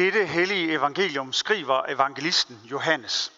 [0.00, 3.32] Dette hellige evangelium skriver evangelisten Johannes.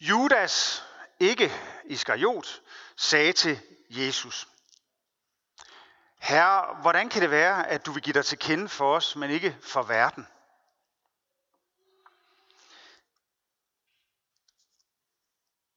[0.00, 0.84] Judas,
[1.20, 1.52] ikke
[1.84, 2.60] Iskariot,
[2.96, 3.60] sagde til
[3.90, 4.48] Jesus,
[6.18, 9.30] Herre, hvordan kan det være, at du vil give dig til kende for os, men
[9.30, 10.26] ikke for verden?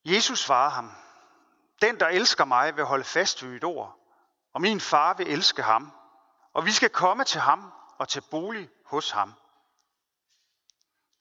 [0.05, 0.91] Jesus svarer ham,
[1.82, 4.00] den, der elsker mig, vil holde fast ved mit ord,
[4.54, 5.91] og min far vil elske ham,
[6.54, 9.34] og vi skal komme til ham og til bolig hos ham.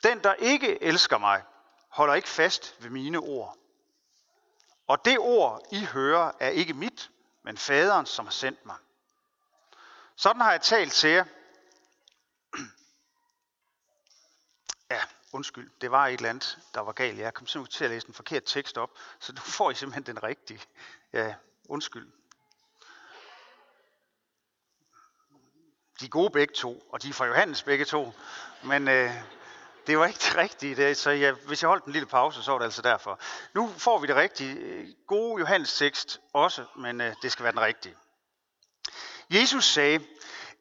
[0.02, 1.44] Den, der ikke elsker mig,
[1.88, 3.56] holder ikke fast ved mine ord.
[4.86, 7.10] Og det ord, I hører, er ikke mit,
[7.42, 8.76] men faderen, som har sendt mig.
[10.16, 11.24] Sådan har jeg talt til jer.
[14.90, 15.02] Ja,
[15.34, 17.18] undskyld, det var et eller andet, der var galt.
[17.18, 20.16] Jeg kom simpelthen til at læse en forkert tekst op, så nu får I simpelthen
[20.16, 20.60] den rigtige.
[21.12, 21.34] Ja,
[21.68, 22.08] undskyld.
[26.00, 28.12] De er gode begge to, og de er fra Johannes begge to.
[28.62, 29.10] Men øh,
[29.86, 32.50] det var ikke det rigtige, det, så jeg, hvis jeg holdt en lille pause, så
[32.50, 33.20] var det altså derfor.
[33.54, 34.96] Nu får vi det rigtige.
[35.06, 37.96] Gode Johannes tekst også, men øh, det skal være den rigtige.
[39.30, 40.06] Jesus sagde,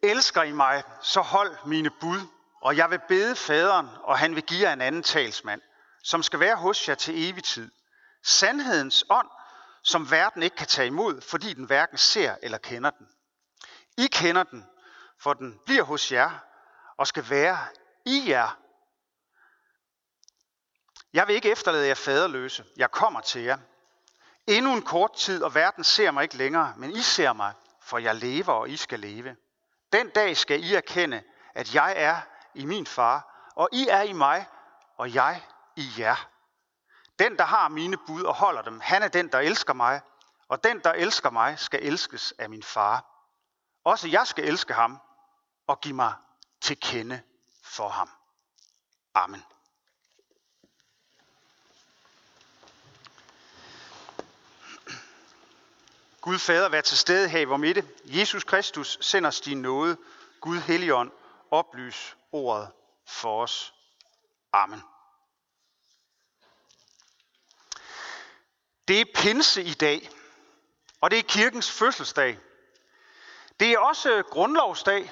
[0.02, 2.20] elsker I mig, så hold mine bud,
[2.64, 5.62] og jeg vil bede faderen, og han vil give jer en anden talsmand,
[6.04, 7.72] som skal være hos jer til evig tid.
[8.24, 9.28] Sandhedens ånd,
[9.84, 13.08] som verden ikke kan tage imod, fordi den hverken ser eller kender den.
[13.98, 14.66] I kender den,
[15.20, 16.32] for den bliver hos jer
[16.98, 17.58] og skal være
[18.06, 18.58] i jer.
[21.14, 22.66] Jeg vil ikke efterlade jer faderløse.
[22.78, 23.58] Jeg kommer til jer.
[24.48, 27.98] Endnu en kort tid, og verden ser mig ikke længere, men I ser mig, for
[27.98, 29.36] jeg lever, og I skal leve.
[29.94, 31.24] Den dag skal I erkende,
[31.56, 32.22] at jeg er
[32.56, 34.48] i min far, og I er i mig,
[34.98, 35.42] og jeg
[35.76, 36.30] i jer.
[37.20, 40.02] Den, der har mine bud og holder dem, han er den, der elsker mig,
[40.48, 43.06] og den, der elsker mig, skal elskes af min far.
[43.84, 45.00] Også jeg skal elske ham
[45.68, 46.14] og give mig
[46.62, 47.22] til kende
[47.64, 48.10] for ham.
[49.14, 49.44] Amen.
[56.22, 57.88] Gud Fader, vær til stede her i vor midte.
[58.06, 59.98] Jesus Kristus, send os din nåde.
[60.42, 61.12] Gud Helligånd,
[61.52, 62.72] oplys ordet
[63.08, 63.74] for os.
[64.54, 64.82] Amen.
[68.88, 70.10] Det er pinse i dag,
[71.02, 72.40] og det er kirkens fødselsdag.
[73.60, 75.12] Det er også grundlovsdag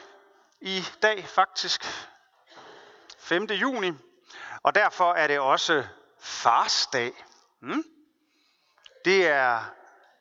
[0.62, 1.84] i dag faktisk,
[3.20, 3.44] 5.
[3.44, 3.92] juni,
[4.64, 5.84] og derfor er det også
[6.20, 7.26] farsdag.
[7.60, 7.84] Hmm?
[9.06, 9.64] Det er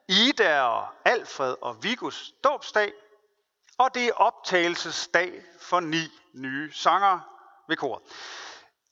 [0.08, 2.92] Ida og Alfred og Vigus dåbsdag,
[3.78, 7.20] og det er optagelsesdag for ni nye sanger
[7.68, 8.02] ved kor.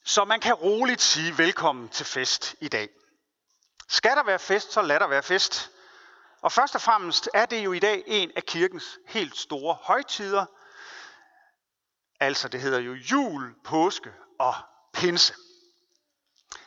[0.05, 2.89] Så man kan roligt sige velkommen til fest i dag.
[3.89, 5.71] Skal der være fest, så lad der være fest.
[6.41, 10.47] Og først og fremmest er det jo i dag en af kirkens helt store højtider.
[12.21, 14.55] Altså det hedder jo jul, påske og
[14.93, 15.35] pinse.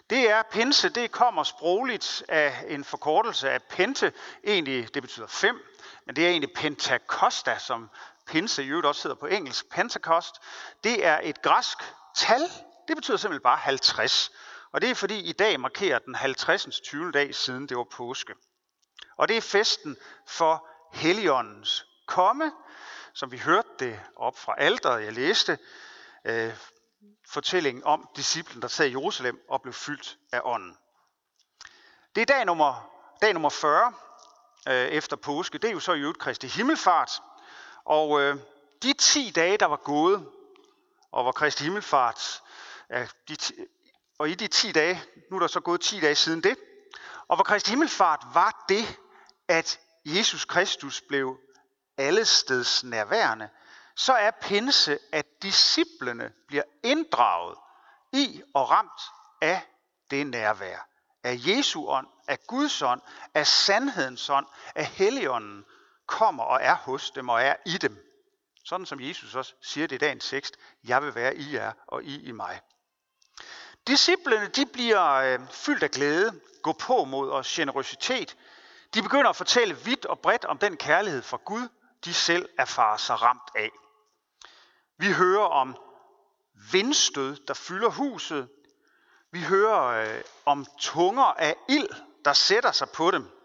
[0.10, 4.14] Det er pinse, det kommer sprogligt af en forkortelse af pente.
[4.44, 5.60] Egentlig, det betyder fem,
[6.06, 7.90] men det er egentlig pentakosta, som
[8.28, 9.70] pinse i øvrigt også hedder på engelsk.
[9.70, 10.36] Pentecost,
[10.84, 11.78] det er et græsk
[12.16, 12.42] tal.
[12.88, 14.32] Det betyder simpelthen bare 50.
[14.72, 16.80] Og det er fordi i dag markerer den 50.
[16.80, 17.12] 20.
[17.12, 18.34] dag siden det var påske.
[19.18, 22.52] Og det er festen for Helligåndens komme,
[23.14, 25.58] som vi hørte det op fra alderet, jeg læste,
[26.26, 26.54] øh,
[27.28, 30.78] fortællingen om disciplen, der sad i Jerusalem og blev fyldt af ånden.
[32.16, 32.90] Det er dag nummer,
[33.22, 33.94] dag nummer 40
[34.68, 35.58] øh, efter påske.
[35.58, 37.22] Det er jo så i øvrigt Kristi Himmelfart.
[37.86, 38.38] Og øh,
[38.84, 40.28] de 10 dage, der var gået,
[41.12, 42.42] og hvor Kristi Himmelfart,
[42.90, 43.36] ja, de,
[44.20, 46.58] og i de 10 dage, nu er der så gået 10 dage siden det,
[47.28, 49.00] og hvor Kristi Himmelfart var det,
[49.48, 51.38] at Jesus Kristus blev
[51.98, 53.50] allesteds nærværende,
[53.96, 57.58] så er pinse, at disciplene bliver inddraget
[58.14, 59.02] i og ramt
[59.42, 59.62] af
[60.12, 60.88] det nærvær.
[61.24, 63.02] Af Jesu ånd, af Guds ånd,
[63.34, 64.46] af sandhedens ånd,
[64.76, 65.66] af Helligånden
[66.12, 68.08] kommer og er hos dem og er i dem.
[68.66, 72.04] Sådan som Jesus også siger det i dagens tekst, jeg vil være i jer og
[72.04, 72.62] I i mig.
[73.88, 78.38] Disciplerne de bliver øh, fyldt af glæde, gå på mod og generøsitet.
[78.94, 81.68] De begynder at fortælle vidt og bredt om den kærlighed fra Gud,
[82.06, 83.70] de selv erfarer sig ramt af.
[84.98, 85.78] Vi hører om
[86.72, 88.50] vindstød, der fylder huset.
[89.32, 91.90] Vi hører øh, om tunger af ild,
[92.26, 93.41] der sætter sig på dem.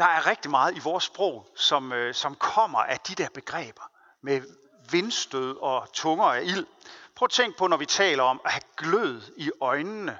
[0.00, 3.90] Der er rigtig meget i vores sprog, som, øh, som kommer af de der begreber
[4.22, 4.42] med
[4.90, 6.66] vindstød og tunger af ild.
[7.14, 10.18] Prøv at tænk på, når vi taler om at have glød i øjnene.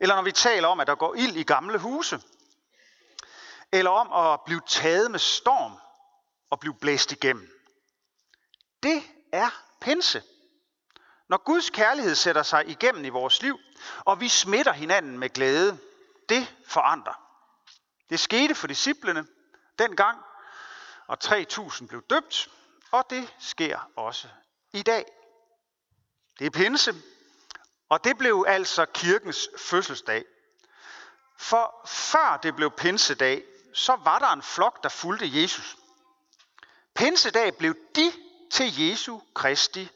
[0.00, 2.22] Eller når vi taler om, at der går ild i gamle huse.
[3.72, 5.72] Eller om at blive taget med storm
[6.50, 7.50] og blive blæst igennem.
[8.82, 9.02] Det
[9.32, 9.48] er
[9.80, 10.22] pinse.
[11.28, 13.58] Når Guds kærlighed sætter sig igennem i vores liv,
[13.98, 15.78] og vi smitter hinanden med glæde,
[16.28, 17.25] det forandrer.
[18.10, 19.26] Det skete for disciplene
[19.78, 20.18] dengang,
[21.06, 22.48] og 3000 blev døbt,
[22.90, 24.28] og det sker også
[24.72, 25.04] i dag.
[26.38, 26.94] Det er pinse,
[27.88, 30.24] og det blev altså kirkens fødselsdag.
[31.38, 33.44] For før det blev pinsedag,
[33.74, 35.76] så var der en flok, der fulgte Jesus.
[36.94, 38.12] Pinsedag blev de
[38.50, 39.90] til Jesu Kristi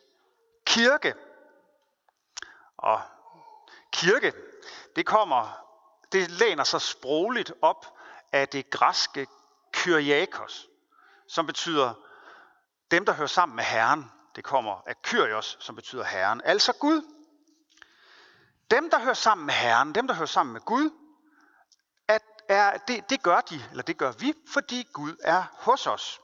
[0.67, 1.15] kirke.
[2.77, 3.03] Og
[3.93, 4.33] kirke,
[4.97, 5.65] det kommer,
[6.12, 8.00] det læner sig sprogligt op
[8.32, 9.27] af det græske
[9.73, 10.69] kyriakos,
[11.29, 11.94] som betyder
[12.91, 14.12] dem, der hører sammen med Herren.
[14.37, 17.03] Det kommer af kyrios, som betyder Herren, altså Gud.
[18.71, 20.91] Dem, der hører sammen med Herren, dem, der hører sammen med Gud,
[22.09, 26.21] at er, det, det gør de, eller det gør vi, fordi Gud er hos os.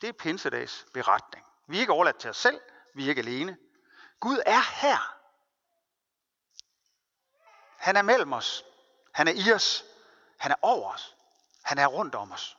[0.00, 1.46] Det er pinsedags beretning.
[1.68, 2.60] Vi er ikke overladt til os selv,
[2.94, 3.56] vi er ikke alene.
[4.20, 5.16] Gud er her.
[7.76, 8.64] Han er mellem os.
[9.12, 9.84] Han er i os.
[10.38, 11.15] Han er over os.
[11.66, 12.56] Han er rundt om os.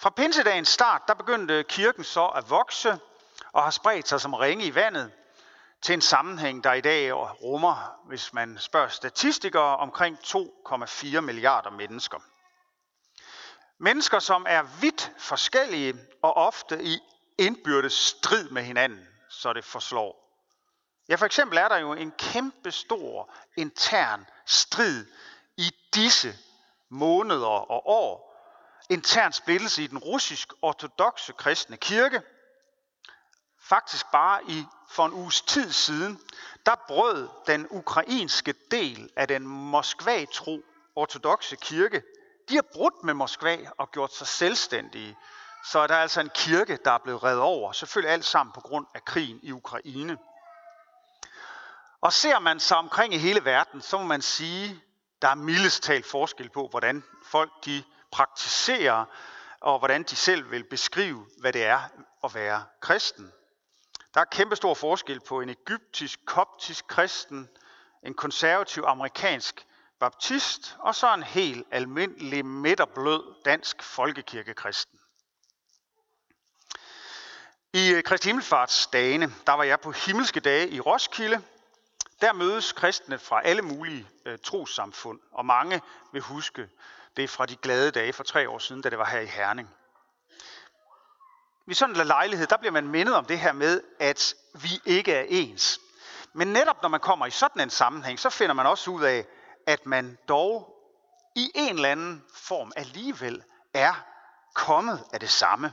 [0.00, 3.00] Fra pinsedagens start, der begyndte kirken så at vokse
[3.52, 5.12] og har spredt sig som ringe i vandet
[5.82, 12.18] til en sammenhæng, der i dag rummer, hvis man spørger statistikere, omkring 2,4 milliarder mennesker.
[13.78, 16.98] Mennesker, som er vidt forskellige og ofte i
[17.38, 20.28] indbyrdes strid med hinanden, så det forslår.
[21.08, 25.06] Ja, for eksempel er der jo en kæmpe stor intern strid
[25.56, 26.38] i disse
[26.90, 28.28] måneder og år.
[28.90, 32.22] Intern splittelse i den russisk ortodoxe kristne kirke.
[33.60, 36.20] Faktisk bare i for en uges tid siden,
[36.66, 40.62] der brød den ukrainske del af den Moskva-tro
[40.96, 42.02] ortodoxe kirke,
[42.48, 45.16] de har brudt med Moskva og gjort sig selvstændige.
[45.64, 47.72] Så er der altså en kirke, der er blevet reddet over.
[47.72, 50.18] Selvfølgelig alt sammen på grund af krigen i Ukraine.
[52.00, 54.82] Og ser man sig omkring i hele verden, så må man sige,
[55.22, 59.04] der er mildest talt forskel på, hvordan folk de praktiserer,
[59.60, 61.80] og hvordan de selv vil beskrive, hvad det er
[62.24, 63.32] at være kristen.
[64.14, 67.48] Der er kæmpe stor forskel på en egyptisk, koptisk kristen,
[68.02, 69.66] en konservativ amerikansk
[70.00, 74.98] baptist, og så en helt almindelig midterblød dansk folkekirkekristen.
[77.72, 81.42] I Kristi Kristi Himmelfartsdagene, der var jeg på himmelske dage i Roskilde.
[82.20, 85.82] Der mødes kristne fra alle mulige øh, trossamfund, og mange
[86.12, 86.68] vil huske
[87.16, 89.74] det fra de glade dage for tre år siden, da det var her i Herning.
[91.66, 95.14] Ved sådan en lejlighed, der bliver man mindet om det her med, at vi ikke
[95.14, 95.80] er ens.
[96.32, 99.26] Men netop når man kommer i sådan en sammenhæng, så finder man også ud af,
[99.66, 100.74] at man dog
[101.36, 103.44] i en eller anden form alligevel
[103.74, 103.94] er
[104.54, 105.72] kommet af det samme.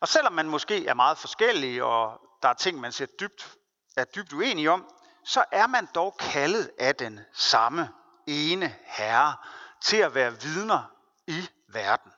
[0.00, 3.56] Og selvom man måske er meget forskellige, og der er ting, man ser dybt,
[3.96, 4.93] er dybt uenige om,
[5.24, 7.90] så er man dog kaldet af den samme
[8.26, 9.36] ene herre
[9.80, 10.90] til at være vidner
[11.26, 12.12] i verden.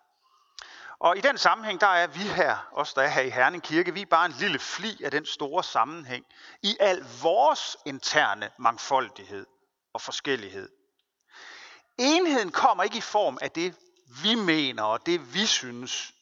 [0.99, 3.95] Og i den sammenhæng, der er vi her, os der er her i Herning Kirke,
[3.95, 6.25] vi er bare en lille fli af den store sammenhæng
[6.63, 9.47] i al vores interne mangfoldighed
[9.93, 10.69] og forskellighed.
[11.99, 13.75] Enheden kommer ikke i form af det,
[14.23, 16.13] vi mener og det, vi synes.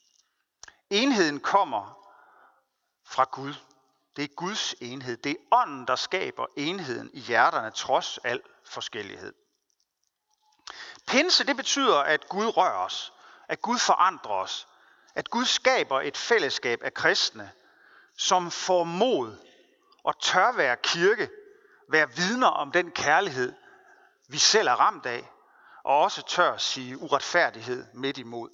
[0.90, 1.98] Enheden kommer
[3.06, 3.54] fra Gud.
[4.16, 5.16] Det er Guds enhed.
[5.16, 9.35] Det er ånden, der skaber enheden i hjerterne, trods al forskellighed.
[11.06, 13.12] Pinse, det betyder, at Gud rører os,
[13.49, 14.68] at Gud forandrer os,
[15.14, 17.52] at Gud skaber et fællesskab af kristne,
[18.16, 19.37] som får mod
[20.04, 21.30] og tør være kirke,
[21.88, 23.52] være vidner om den kærlighed,
[24.28, 25.30] vi selv er ramt af,
[25.85, 28.50] og også tør sige uretfærdighed midt imod.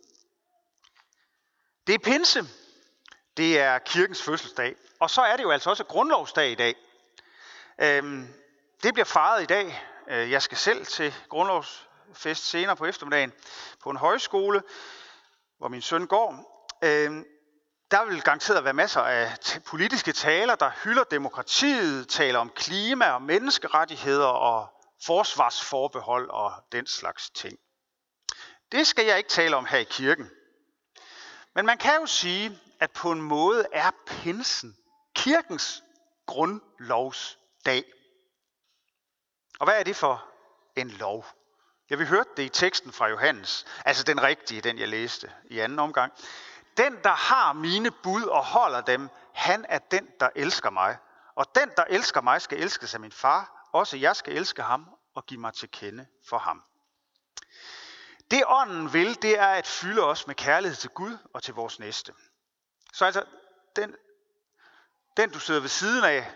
[1.87, 2.49] Det er pinse.
[3.37, 4.76] Det er kirkens fødselsdag.
[5.00, 6.75] Og så er det jo altså også grundlovsdag i dag.
[7.78, 8.34] Øhm,
[8.82, 9.84] det bliver fejret i dag.
[10.08, 13.32] Øh, jeg skal selv til grundlovsfest senere på eftermiddagen
[13.82, 14.62] på en højskole,
[15.58, 16.60] hvor min søn går.
[16.84, 17.26] Øhm,
[17.90, 19.32] der vil garanteret være masser af
[19.66, 24.68] politiske taler, der hylder demokratiet, taler om klima og menneskerettigheder og
[25.06, 27.58] forsvarsforbehold og den slags ting.
[28.72, 30.30] Det skal jeg ikke tale om her i kirken.
[31.54, 34.76] Men man kan jo sige, at på en måde er pinsen
[35.14, 35.82] kirkens
[36.26, 37.84] grundlovsdag.
[39.58, 40.25] Og hvad er det for
[40.76, 41.26] en lov?
[41.90, 45.58] Ja, vi hørte det i teksten fra Johannes, altså den rigtige, den jeg læste i
[45.58, 46.12] anden omgang.
[46.76, 50.99] Den, der har mine bud og holder dem, han er den, der elsker mig.
[51.34, 53.68] Og den, der elsker mig, skal elskes af min far.
[53.72, 56.62] Også jeg skal elske ham og give mig til kende for ham.
[58.30, 61.78] Det ånden vil, det er at fylde os med kærlighed til Gud og til vores
[61.78, 62.12] næste.
[62.92, 63.25] Så altså,
[63.76, 63.97] den,
[65.16, 66.32] den du sidder ved siden af,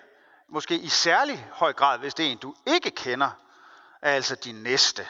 [0.48, 3.30] måske i særlig høj grad, hvis det er en, du ikke kender,
[4.02, 5.08] er altså din næste.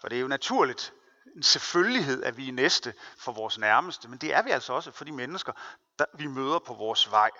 [0.00, 0.92] For det er jo naturligt,
[1.36, 4.90] en selvfølgelighed, at vi er næste for vores nærmeste, men det er vi altså også
[4.90, 5.52] for de mennesker,
[5.98, 7.30] der vi møder på vores vej.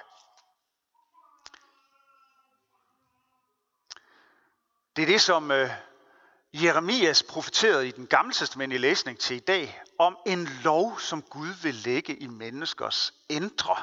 [4.97, 5.71] Det er det, som øh,
[6.53, 11.49] Jeremias profeterede i den gamle testamentlige læsning til i dag, om en lov, som Gud
[11.63, 13.77] vil lægge i menneskers indre.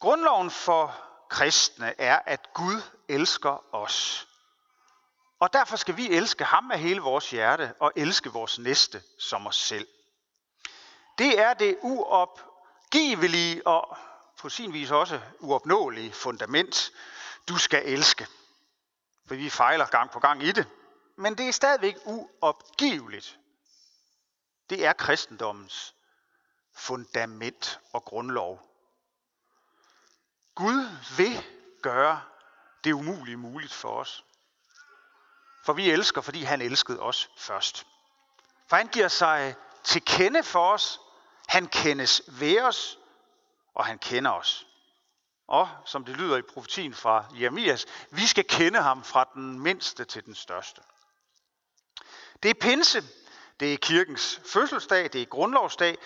[0.00, 0.96] Grundloven for
[1.30, 4.28] kristne er, at Gud elsker os.
[5.40, 9.46] Og derfor skal vi elske ham af hele vores hjerte og elske vores næste som
[9.46, 9.88] os selv.
[11.18, 13.96] Det er det uopgivelige og
[14.38, 16.92] på sin vis også uopnåelige fundament,
[17.48, 18.26] du skal elske.
[19.28, 20.66] For vi fejler gang på gang i det.
[21.16, 23.38] Men det er stadigvæk uopgiveligt.
[24.70, 25.94] Det er kristendommens
[26.74, 28.62] fundament og grundlov.
[30.54, 31.44] Gud vil
[31.82, 32.22] gøre
[32.84, 34.24] det umulige muligt for os.
[35.64, 37.86] For vi elsker, fordi han elskede os først.
[38.66, 41.00] For han giver sig til kende for os.
[41.48, 42.98] Han kendes ved os,
[43.74, 44.67] og han kender os.
[45.48, 50.04] Og som det lyder i profetien fra Jeremias, vi skal kende ham fra den mindste
[50.04, 50.80] til den største.
[52.42, 53.02] Det er pinse,
[53.60, 55.98] det er kirkens fødselsdag, det er grundlovsdag,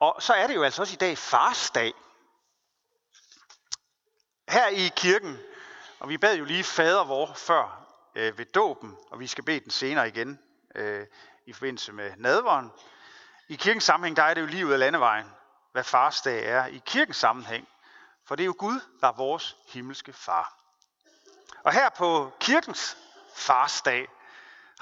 [0.00, 1.92] og så er det jo altså også i dag farsdag.
[4.48, 5.38] Her i kirken,
[6.00, 9.60] og vi bad jo lige fader vor før øh, ved dåben, og vi skal bede
[9.60, 10.38] den senere igen
[10.74, 11.06] øh,
[11.46, 12.70] i forbindelse med nadveren.
[13.48, 15.26] I kirkens sammenhæng, der er det jo lige ud af landevejen,
[15.72, 17.68] hvad farsdag er i kirkens sammenhæng.
[18.30, 20.54] For det er jo Gud, der er vores himmelske far.
[21.64, 22.96] Og her på kirkens
[23.34, 24.08] farsdag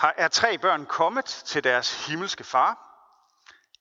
[0.02, 2.78] er tre børn kommet til deres himmelske far,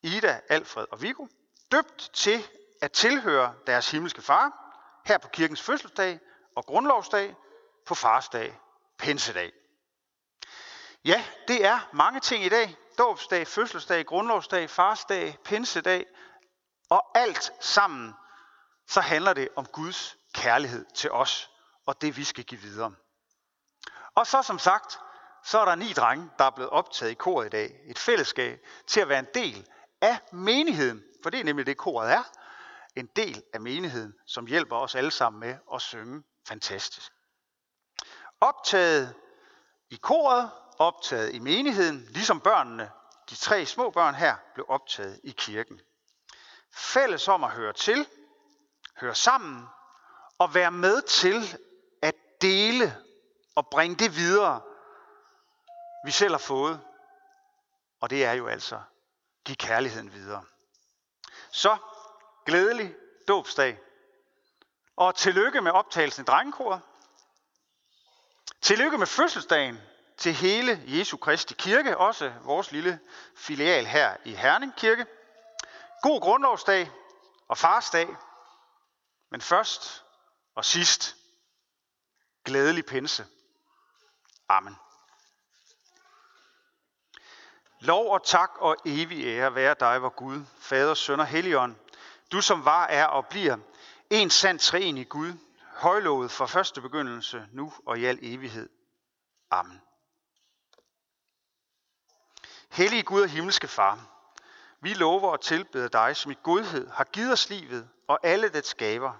[0.02, 1.28] Ida, Alfred og Viggo,
[1.72, 2.48] døbt til
[2.82, 4.52] at tilhøre deres himmelske far,
[5.06, 6.20] her på kirkens fødselsdag
[6.56, 7.36] og grundlovsdag,
[7.86, 8.60] på farsdag,
[8.98, 9.52] pinsedag.
[11.06, 12.76] Ja, det er mange ting i dag.
[12.98, 16.06] Dåbsdag, fødselsdag, grundlovsdag, farsdag, pinsedag.
[16.90, 18.14] Og alt sammen,
[18.88, 21.50] så handler det om Guds kærlighed til os,
[21.86, 22.94] og det vi skal give videre.
[24.16, 25.00] Og så som sagt,
[25.44, 27.80] så er der ni drenge, der er blevet optaget i koret i dag.
[27.86, 29.68] Et fællesskab til at være en del
[30.02, 31.04] af menigheden.
[31.24, 32.24] For det er nemlig det, koret er.
[32.96, 37.12] En del af menigheden, som hjælper os alle sammen med at synge fantastisk.
[38.42, 39.16] Optaget
[39.90, 42.92] i koret, optaget i menigheden, ligesom børnene,
[43.30, 45.80] de tre små børn her, blev optaget i kirken.
[46.74, 48.08] Fælles om at høre til,
[49.00, 49.68] høre sammen
[50.38, 51.58] og være med til
[52.02, 52.98] at dele
[53.56, 54.62] og bringe det videre,
[56.06, 56.82] vi selv har fået.
[58.02, 58.82] Og det er jo altså
[59.46, 60.44] give kærligheden videre.
[61.52, 61.78] Så
[62.46, 62.96] glædelig
[63.28, 63.80] dåbsdag.
[64.96, 66.82] Og tillykke med optagelsen i drengekoret.
[68.62, 69.82] Tillykke med fødselsdagen
[70.18, 73.00] til hele Jesu Kristi Kirke, også vores lille
[73.36, 75.06] filial her i Herning Kirke.
[76.02, 76.92] God grundlovsdag
[77.48, 78.08] og farsdag,
[79.30, 80.04] men først
[80.56, 81.16] og sidst,
[82.46, 83.26] glædelig pinse.
[84.50, 84.76] Amen.
[87.80, 91.76] Lov og tak og evig ære være dig, vor Gud, Fader, Søn og Helligånd,
[92.32, 93.58] du som var, er og bliver
[94.10, 95.34] en sand træen i Gud,
[95.74, 98.70] højlovet fra første begyndelse, nu og i al evighed.
[99.52, 99.82] Amen.
[102.70, 104.17] Hellige Gud og himmelske Far,
[104.82, 108.66] vi lover at tilbede dig, som i godhed har givet os livet og alle det
[108.66, 109.14] skaber.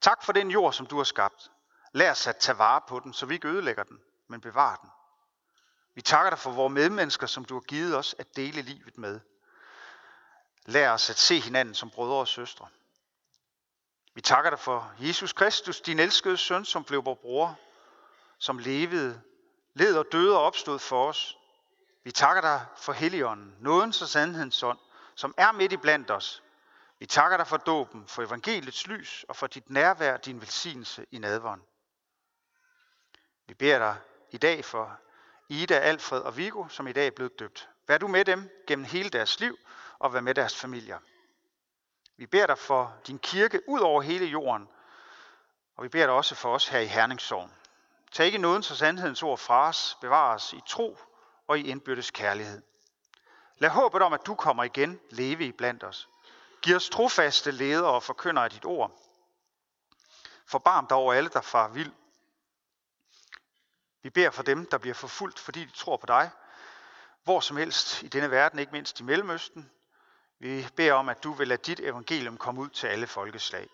[0.00, 1.50] Tak for den jord, som du har skabt.
[1.92, 4.90] Lær os at tage vare på den, så vi ikke ødelægger den, men bevarer den.
[5.94, 9.20] Vi takker dig for vores medmennesker, som du har givet os at dele livet med.
[10.66, 12.68] Lær os at se hinanden som brødre og søstre.
[14.14, 17.58] Vi takker dig for Jesus Kristus, din elskede søn, som blev vores bror,
[18.38, 19.22] som levede,
[19.74, 21.38] led og døde og opstod for os.
[22.04, 24.78] Vi takker dig for Helligånden, nådens og sandhedens ånd,
[25.14, 26.42] som er midt i blandt os.
[26.98, 31.18] Vi takker dig for dåben, for evangeliets lys og for dit nærvær, din velsignelse i
[31.18, 31.62] nadveren.
[33.46, 33.96] Vi beder dig
[34.30, 34.98] i dag for
[35.48, 37.68] Ida, Alfred og Vigo, som i dag er blevet døbt.
[37.86, 39.56] Vær du med dem gennem hele deres liv
[39.98, 40.98] og vær med deres familier.
[42.16, 44.68] Vi beder dig for din kirke ud over hele jorden,
[45.76, 47.52] og vi beder dig også for os her i Herningssorgen.
[48.12, 50.98] Tag ikke nådens og sandhedens ord fra os, bevar os i tro
[51.46, 52.62] og i indbyrdes kærlighed.
[53.58, 56.08] Lad håbet om, at du kommer igen, leve i blandt os.
[56.62, 59.00] Giv os trofaste ledere og forkynder af dit ord.
[60.46, 61.92] Forbarm dig over alle, der far vild.
[64.02, 66.30] Vi beder for dem, der bliver forfulgt, fordi de tror på dig.
[67.22, 69.70] Hvor som helst i denne verden, ikke mindst i Mellemøsten.
[70.38, 73.68] Vi beder om, at du vil lade dit evangelium komme ud til alle folkeslag.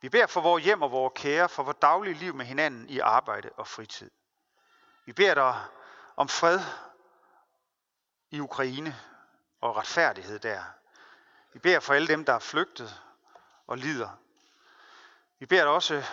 [0.00, 2.98] Vi beder for vores hjem og vores kære, for vores daglige liv med hinanden i
[2.98, 4.10] arbejde og fritid.
[5.04, 5.64] Vi beder dig
[6.18, 6.60] om fred
[8.30, 8.96] i Ukraine
[9.60, 10.62] og retfærdighed der.
[11.52, 13.02] Vi beder for alle dem, der er flygtet
[13.66, 14.10] og lider.
[15.38, 16.04] Vi beder dig også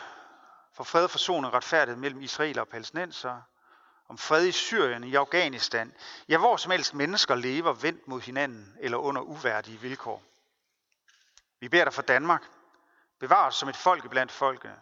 [0.72, 3.42] for fred og forsoning og retfærdighed mellem Israel og palæstinenser,
[4.08, 5.94] om fred i Syrien, i Afghanistan,
[6.30, 10.24] ja hvor som helst mennesker lever vendt mod hinanden eller under uværdige vilkår.
[11.60, 12.44] Vi beder dig for Danmark,
[13.20, 14.80] bevar os som et folk blandt folkene,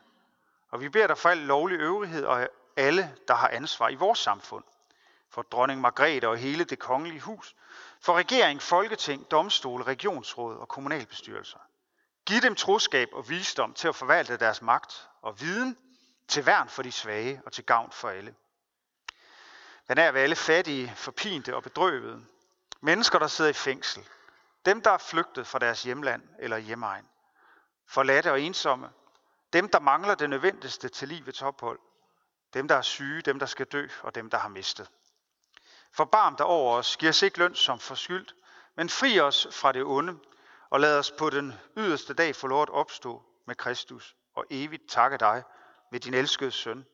[0.69, 4.19] og vi beder dig for al lovlig øvrighed og alle, der har ansvar i vores
[4.19, 4.63] samfund,
[5.33, 7.55] for dronning Margrethe og hele det kongelige hus,
[8.01, 11.57] for regering, folketing, domstol, regionsråd og kommunalbestyrelser.
[12.25, 15.77] Giv dem troskab og visdom til at forvalte deres magt og viden
[16.27, 18.35] til værn for de svage og til gavn for alle.
[19.87, 22.25] Vær er ved alle fattige, forpinte og bedrøvede.
[22.81, 24.07] Mennesker, der sidder i fængsel.
[24.65, 27.05] Dem, der er flygtet fra deres hjemland eller hjemmeegn.
[27.87, 28.89] Forladte og ensomme.
[29.53, 31.79] Dem, der mangler det nødvendigste til livets ophold.
[32.53, 34.89] Dem, der er syge, dem, der skal dø, og dem, der har mistet.
[35.93, 38.35] Forbarm dig over os, giv os ikke løn som forskyldt,
[38.75, 40.19] men fri os fra det onde,
[40.69, 44.89] og lad os på den yderste dag få lov at opstå med Kristus, og evigt
[44.89, 45.43] takke dig
[45.91, 46.85] med din elskede søn,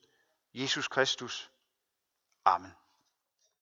[0.54, 1.52] Jesus Kristus.
[2.46, 2.76] Amen.